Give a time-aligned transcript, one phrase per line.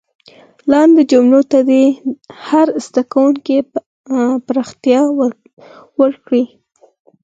[0.71, 1.83] لاندې جملو ته دې
[2.47, 3.57] هر زده کوونکی
[4.45, 5.01] پراختیا
[6.01, 6.43] ورکړي.